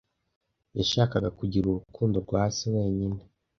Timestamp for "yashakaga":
0.77-1.29